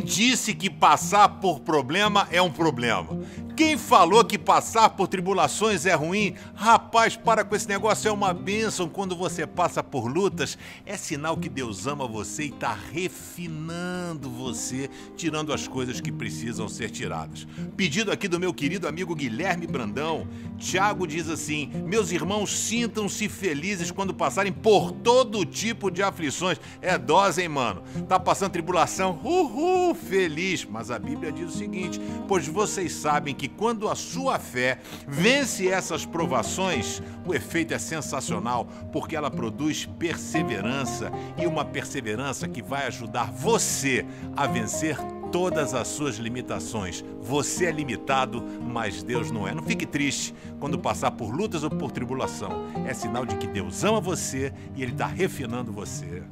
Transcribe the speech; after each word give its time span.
disse 0.00 0.54
que 0.54 0.68
passar 0.70 1.28
por 1.40 1.60
problema 1.60 2.28
é 2.30 2.40
um 2.40 2.50
problema? 2.50 3.18
Quem 3.56 3.78
falou 3.78 4.24
que 4.24 4.36
passar 4.36 4.90
por 4.90 5.06
tribulações 5.06 5.86
é 5.86 5.94
ruim? 5.94 6.34
Rapaz, 6.56 7.16
para 7.16 7.44
com 7.44 7.54
esse 7.54 7.68
negócio, 7.68 8.08
é 8.08 8.12
uma 8.12 8.34
bênção 8.34 8.88
quando 8.88 9.14
você 9.14 9.46
passa 9.46 9.80
por 9.80 10.08
lutas. 10.08 10.58
É 10.84 10.96
sinal 10.96 11.36
que 11.36 11.48
Deus 11.48 11.86
ama 11.86 12.04
você 12.04 12.46
e 12.46 12.48
está 12.48 12.76
refinando 12.92 14.28
você, 14.28 14.90
tirando 15.16 15.52
as 15.52 15.68
coisas 15.68 16.00
que 16.00 16.10
precisam 16.10 16.68
ser 16.68 16.90
tiradas. 16.90 17.46
Pedido 17.76 18.10
aqui 18.10 18.26
do 18.26 18.40
meu 18.40 18.52
querido 18.52 18.88
amigo 18.88 19.14
Guilherme 19.14 19.68
Brandão. 19.68 20.26
Tiago 20.58 21.06
diz 21.06 21.28
assim: 21.28 21.70
Meus 21.86 22.10
irmãos, 22.10 22.50
sintam-se 22.50 23.28
felizes 23.28 23.92
quando 23.92 24.12
passarem 24.12 24.52
por 24.52 24.90
todo 24.90 25.44
tipo 25.44 25.92
de 25.92 26.02
aflições. 26.02 26.58
É 26.82 26.98
dose, 26.98 27.42
hein, 27.42 27.48
mano? 27.48 27.84
Tá 28.08 28.18
passando 28.18 28.50
tribulação? 28.50 29.20
Uhul, 29.22 29.73
feliz. 29.94 30.64
Mas 30.64 30.90
a 30.90 30.98
Bíblia 30.98 31.32
diz 31.32 31.54
o 31.54 31.58
seguinte: 31.58 32.00
Pois 32.28 32.46
vocês 32.46 32.92
sabem 32.92 33.34
que 33.34 33.48
quando 33.48 33.88
a 33.88 33.94
sua 33.94 34.38
fé 34.38 34.78
vence 35.06 35.68
essas 35.68 36.04
provações, 36.06 37.02
o 37.26 37.34
efeito 37.34 37.74
é 37.74 37.78
sensacional, 37.78 38.66
porque 38.92 39.16
ela 39.16 39.30
produz 39.30 39.86
perseverança 39.98 41.10
e 41.36 41.46
uma 41.46 41.64
perseverança 41.64 42.48
que 42.48 42.62
vai 42.62 42.86
ajudar 42.86 43.30
você 43.32 44.04
a 44.36 44.46
vencer 44.46 44.96
todas 45.34 45.74
as 45.74 45.88
suas 45.88 46.14
limitações. 46.16 47.04
Você 47.20 47.66
é 47.66 47.72
limitado, 47.72 48.40
mas 48.62 49.02
Deus 49.02 49.32
não 49.32 49.48
é. 49.48 49.52
Não 49.52 49.64
fique 49.64 49.84
triste 49.84 50.32
quando 50.60 50.78
passar 50.78 51.10
por 51.10 51.34
lutas 51.34 51.64
ou 51.64 51.70
por 51.70 51.90
tribulação. 51.90 52.66
É 52.86 52.94
sinal 52.94 53.26
de 53.26 53.36
que 53.36 53.48
Deus 53.48 53.82
ama 53.82 54.00
você 54.00 54.52
e 54.76 54.82
Ele 54.84 54.92
está 54.92 55.06
refinando 55.06 55.72
você. 55.72 56.22